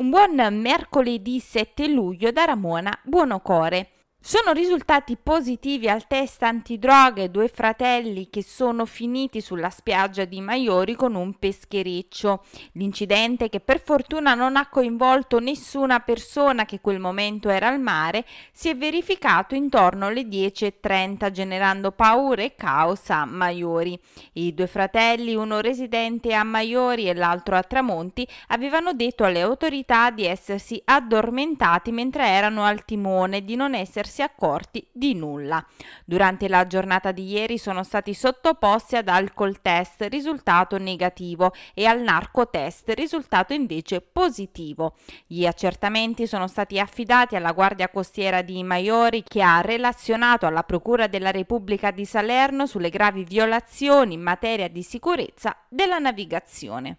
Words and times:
Un 0.00 0.08
buon 0.08 0.54
mercoledì 0.54 1.38
7 1.40 1.86
luglio 1.88 2.32
da 2.32 2.44
Ramona 2.44 2.98
Buonocore. 3.04 3.99
Sono 4.22 4.52
risultati 4.52 5.16
positivi 5.16 5.88
al 5.88 6.06
test 6.06 6.42
antidroghe 6.42 7.30
due 7.30 7.48
fratelli 7.48 8.28
che 8.28 8.44
sono 8.44 8.84
finiti 8.84 9.40
sulla 9.40 9.70
spiaggia 9.70 10.26
di 10.26 10.42
Maiori 10.42 10.94
con 10.94 11.14
un 11.14 11.38
peschereccio. 11.38 12.44
L'incidente, 12.72 13.48
che 13.48 13.60
per 13.60 13.82
fortuna 13.82 14.34
non 14.34 14.56
ha 14.56 14.68
coinvolto 14.68 15.38
nessuna 15.40 16.00
persona 16.00 16.66
che 16.66 16.80
quel 16.82 16.98
momento 16.98 17.48
era 17.48 17.68
al 17.68 17.80
mare, 17.80 18.26
si 18.52 18.68
è 18.68 18.76
verificato 18.76 19.54
intorno 19.54 20.08
alle 20.08 20.24
10.30 20.24 21.30
generando 21.30 21.90
paura 21.90 22.42
e 22.42 22.54
caos 22.54 23.08
a 23.08 23.24
Maiori. 23.24 23.98
I 24.34 24.52
due 24.52 24.66
fratelli, 24.66 25.34
uno 25.34 25.60
residente 25.60 26.34
a 26.34 26.44
Maiori 26.44 27.08
e 27.08 27.14
l'altro 27.14 27.56
a 27.56 27.62
Tramonti, 27.62 28.28
avevano 28.48 28.92
detto 28.92 29.24
alle 29.24 29.40
autorità 29.40 30.10
di 30.10 30.26
essersi 30.26 30.80
addormentati 30.84 31.90
mentre 31.90 32.26
erano 32.26 32.64
al 32.64 32.84
timone 32.84 33.42
di 33.42 33.56
non 33.56 33.74
essersi 33.74 34.08
essersi 34.10 34.22
accorti 34.22 34.86
di 34.92 35.14
nulla. 35.14 35.64
Durante 36.04 36.48
la 36.48 36.66
giornata 36.66 37.12
di 37.12 37.30
ieri 37.30 37.56
sono 37.56 37.84
stati 37.84 38.12
sottoposti 38.12 38.96
ad 38.96 39.08
alcol 39.08 39.60
test, 39.62 40.02
risultato 40.10 40.76
negativo, 40.76 41.54
e 41.72 41.86
al 41.86 42.00
narco 42.00 42.48
test, 42.50 42.90
risultato 42.90 43.52
invece 43.52 44.00
positivo. 44.00 44.96
Gli 45.26 45.46
accertamenti 45.46 46.26
sono 46.26 46.48
stati 46.48 46.78
affidati 46.78 47.36
alla 47.36 47.52
Guardia 47.52 47.88
Costiera 47.88 48.42
di 48.42 48.62
Maiori 48.64 49.22
che 49.22 49.40
ha 49.40 49.60
relazionato 49.60 50.46
alla 50.46 50.64
Procura 50.64 51.06
della 51.06 51.30
Repubblica 51.30 51.92
di 51.92 52.04
Salerno 52.04 52.66
sulle 52.66 52.90
gravi 52.90 53.22
violazioni 53.24 54.14
in 54.14 54.22
materia 54.22 54.68
di 54.68 54.82
sicurezza 54.82 55.56
della 55.68 55.98
navigazione. 55.98 56.98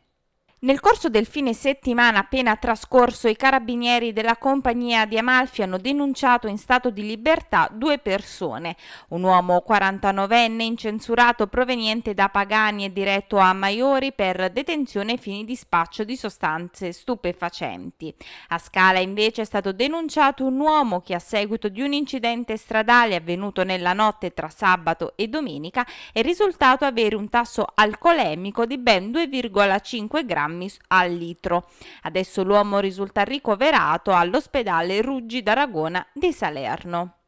Nel 0.64 0.80
corso 0.80 1.10
del 1.10 1.26
fine 1.26 1.56
settimana 1.56 2.20
appena 2.20 2.56
trascorso 2.56 3.28
i 3.28 3.36
carabinieri 3.36 4.14
della 4.14 4.38
compagnia 4.38 5.08
di 5.08 5.18
Amalfi 5.18 5.64
hanno 5.64 5.80
denunciato 5.80 6.46
in 6.46 6.60
stato 6.60 6.92
di 6.92 7.02
libertà 7.02 7.68
due 7.74 7.98
persone, 7.98 8.76
un 9.08 9.24
uomo 9.24 9.64
49enne 9.68 10.62
incensurato 10.62 11.48
proveniente 11.48 12.14
da 12.14 12.30
Pagani 12.30 12.86
e 12.86 12.94
diretto 12.94 13.38
a 13.38 13.54
Maiori 13.54 14.14
per 14.14 14.52
detenzione 14.52 15.14
ai 15.14 15.18
fini 15.18 15.46
di 15.46 15.56
spaccio 15.56 16.04
di 16.04 16.16
sostanze 16.16 16.92
stupefacenti. 16.92 18.14
A 18.50 18.60
Scala 18.60 19.00
invece 19.00 19.42
è 19.42 19.46
stato 19.46 19.72
denunciato 19.72 20.46
un 20.46 20.60
uomo 20.60 21.02
che 21.02 21.16
a 21.16 21.20
seguito 21.20 21.70
di 21.70 21.82
un 21.82 21.94
incidente 21.94 22.56
stradale 22.56 23.16
avvenuto 23.16 23.64
nella 23.64 23.94
notte 23.94 24.32
tra 24.32 24.50
sabato 24.50 25.14
e 25.16 25.28
domenica 25.28 25.88
è 26.14 26.22
risultato 26.22 26.86
avere 26.86 27.16
un 27.16 27.30
tasso 27.30 27.66
alcolemico 27.74 28.68
di 28.68 28.78
ben 28.78 29.10
2,5 29.10 30.24
grammi 30.24 30.50
grammi 30.52 30.70
al 30.90 31.14
litro. 31.14 31.70
Adesso 32.04 32.44
l'uomo 32.44 32.80
risulta 32.80 33.24
ricoverato 33.24 34.14
all'ospedale 34.14 35.02
Ruggi 35.02 35.42
d'Aragona 35.42 36.06
di 36.14 36.32
Salerno. 36.34 37.21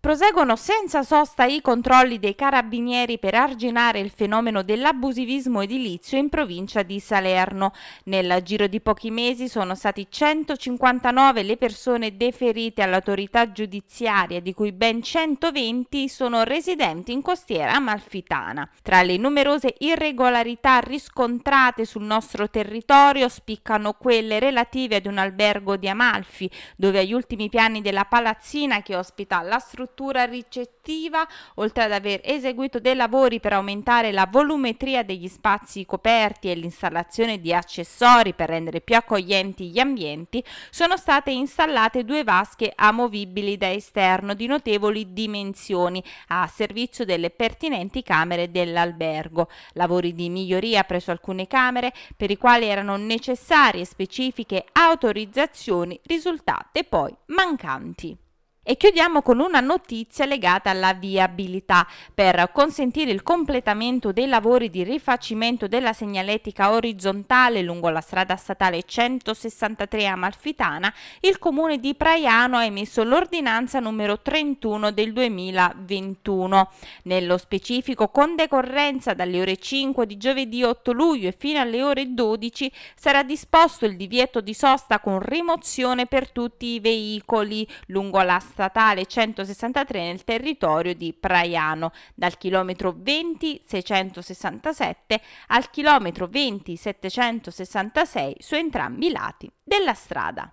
Proseguono 0.00 0.56
senza 0.56 1.02
sosta 1.02 1.44
i 1.44 1.60
controlli 1.60 2.18
dei 2.18 2.34
carabinieri 2.34 3.18
per 3.18 3.34
arginare 3.34 4.00
il 4.00 4.08
fenomeno 4.08 4.62
dell'abusivismo 4.62 5.60
edilizio 5.60 6.16
in 6.16 6.30
provincia 6.30 6.82
di 6.82 6.98
Salerno. 7.00 7.74
Nel 8.04 8.40
giro 8.42 8.66
di 8.66 8.80
pochi 8.80 9.10
mesi 9.10 9.46
sono 9.46 9.74
stati 9.74 10.06
159 10.08 11.42
le 11.42 11.58
persone 11.58 12.16
deferite 12.16 12.80
all'autorità 12.80 13.52
giudiziaria, 13.52 14.40
di 14.40 14.54
cui 14.54 14.72
ben 14.72 15.02
120 15.02 16.08
sono 16.08 16.44
residenti 16.44 17.12
in 17.12 17.20
costiera 17.20 17.74
amalfitana. 17.74 18.70
Tra 18.80 19.02
le 19.02 19.18
numerose 19.18 19.74
irregolarità 19.80 20.78
riscontrate 20.78 21.84
sul 21.84 22.04
nostro 22.04 22.48
territorio 22.48 23.28
spiccano 23.28 23.92
quelle 23.92 24.38
relative 24.38 24.96
ad 24.96 25.04
un 25.04 25.18
albergo 25.18 25.76
di 25.76 25.90
Amalfi, 25.90 26.50
dove 26.74 27.00
agli 27.00 27.12
ultimi 27.12 27.50
piani 27.50 27.82
della 27.82 28.06
palazzina 28.06 28.80
che 28.80 28.96
ospita 28.96 29.42
la 29.42 29.58
struttura 29.58 29.88
struttura 29.90 30.24
ricettiva, 30.24 31.26
oltre 31.56 31.84
ad 31.84 31.92
aver 31.92 32.20
eseguito 32.22 32.78
dei 32.78 32.94
lavori 32.94 33.40
per 33.40 33.52
aumentare 33.54 34.12
la 34.12 34.28
volumetria 34.30 35.02
degli 35.02 35.28
spazi 35.28 35.84
coperti 35.84 36.50
e 36.50 36.54
l'installazione 36.54 37.40
di 37.40 37.52
accessori 37.52 38.32
per 38.32 38.48
rendere 38.48 38.80
più 38.80 38.94
accoglienti 38.94 39.68
gli 39.68 39.80
ambienti, 39.80 40.42
sono 40.70 40.96
state 40.96 41.32
installate 41.32 42.04
due 42.04 42.22
vasche 42.22 42.72
amovibili 42.74 43.56
da 43.56 43.70
esterno 43.70 44.34
di 44.34 44.46
notevoli 44.46 45.12
dimensioni 45.12 46.02
a 46.28 46.46
servizio 46.46 47.04
delle 47.04 47.30
pertinenti 47.30 48.02
camere 48.02 48.50
dell'albergo. 48.50 49.48
Lavori 49.72 50.14
di 50.14 50.28
miglioria 50.28 50.84
presso 50.84 51.10
alcune 51.10 51.46
camere 51.46 51.92
per 52.16 52.30
i 52.30 52.36
quali 52.36 52.66
erano 52.66 52.96
necessarie 52.96 53.84
specifiche 53.84 54.64
autorizzazioni 54.72 55.98
risultate 56.04 56.84
poi 56.84 57.14
mancanti. 57.26 58.28
E 58.62 58.76
chiudiamo 58.76 59.22
con 59.22 59.40
una 59.40 59.60
notizia 59.60 60.26
legata 60.26 60.68
alla 60.68 60.92
viabilità. 60.92 61.86
Per 62.12 62.50
consentire 62.52 63.10
il 63.10 63.22
completamento 63.22 64.12
dei 64.12 64.26
lavori 64.26 64.68
di 64.68 64.84
rifacimento 64.84 65.66
della 65.66 65.94
segnaletica 65.94 66.70
orizzontale 66.70 67.62
lungo 67.62 67.88
la 67.88 68.02
strada 68.02 68.36
statale 68.36 68.82
163 68.82 70.06
Amalfitana, 70.06 70.92
il 71.20 71.38
comune 71.38 71.78
di 71.78 71.94
Praiano 71.94 72.58
ha 72.58 72.64
emesso 72.66 73.02
l'ordinanza 73.02 73.80
numero 73.80 74.20
31 74.20 74.90
del 74.90 75.14
2021. 75.14 76.70
Nello 77.04 77.38
specifico, 77.38 78.08
con 78.08 78.36
decorrenza 78.36 79.14
dalle 79.14 79.40
ore 79.40 79.56
5 79.56 80.04
di 80.04 80.18
giovedì 80.18 80.62
8 80.62 80.92
luglio 80.92 81.28
e 81.28 81.34
fino 81.36 81.60
alle 81.60 81.82
ore 81.82 82.12
12 82.12 82.70
sarà 82.94 83.22
disposto 83.22 83.86
il 83.86 83.96
divieto 83.96 84.42
di 84.42 84.52
sosta 84.52 85.00
con 85.00 85.18
rimozione 85.18 86.04
per 86.04 86.30
tutti 86.30 86.74
i 86.74 86.80
veicoli 86.80 87.66
lungo 87.86 88.20
la 88.20 88.38
strada 88.38 88.48
statale 88.50 89.06
163 89.06 90.02
nel 90.02 90.24
territorio 90.24 90.94
di 90.94 91.14
Praiano, 91.14 91.92
dal 92.14 92.36
chilometro 92.36 92.94
20 92.96 93.62
667 93.66 95.20
al 95.48 95.70
chilometro 95.70 96.26
20 96.26 96.76
766 96.76 98.36
su 98.40 98.54
entrambi 98.56 99.06
i 99.06 99.10
lati 99.10 99.50
della 99.62 99.94
strada. 99.94 100.52